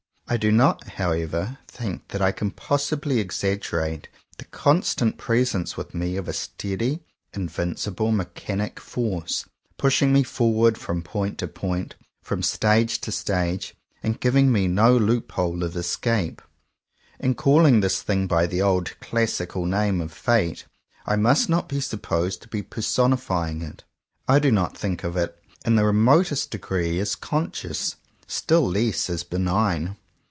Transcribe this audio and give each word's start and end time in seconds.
I 0.27 0.37
do 0.37 0.49
not, 0.49 0.91
however, 0.91 1.57
think 1.67 2.07
that 2.07 2.21
I 2.21 2.31
can 2.31 2.51
possibly 2.51 3.19
exaggerate 3.19 4.07
the 4.37 4.45
constant 4.45 5.17
presence 5.17 5.75
with 5.75 5.93
me 5.93 6.15
of 6.15 6.29
a 6.29 6.31
steady 6.31 7.01
invincible 7.33 8.13
mechanic 8.13 8.79
force, 8.79 9.43
pushing 9.77 10.13
me 10.13 10.23
forward 10.23 10.77
from 10.77 11.01
point 11.03 11.37
to 11.39 11.49
point, 11.49 11.95
from 12.21 12.43
stage 12.43 13.01
to 13.01 13.11
stage, 13.11 13.75
and 14.01 14.21
giving 14.21 14.53
me 14.53 14.69
no 14.69 14.95
loophole 14.95 15.65
of 15.65 15.75
escape. 15.75 16.41
In 17.19 17.35
calling 17.35 17.81
this 17.81 18.01
thing 18.01 18.25
by 18.25 18.47
the 18.47 18.61
old 18.61 18.97
classical 19.01 19.65
name 19.65 19.99
of 19.99 20.13
Fate, 20.13 20.63
I 21.05 21.17
must 21.17 21.49
not 21.49 21.67
be 21.67 21.81
supposed 21.81 22.41
to 22.43 22.47
be 22.47 22.61
personifying 22.61 23.61
it. 23.61 23.83
I 24.29 24.39
do 24.39 24.49
not 24.49 24.77
think 24.77 25.03
of 25.03 25.17
it 25.17 25.37
in 25.65 25.75
the 25.75 25.83
remotest 25.83 26.51
degree 26.51 26.99
as 27.01 27.15
conscious, 27.17 27.97
still 28.27 28.65
less 28.71 29.09
as 29.09 29.25
benign. 29.25 29.97